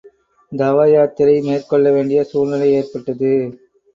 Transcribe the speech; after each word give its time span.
தவயாத்திரை 0.51 1.35
மேற்கொள்ளவேண்டிய 1.41 2.23
சூழ்நிலை 2.23 2.69
ஏற்பட்டது. 2.71 3.31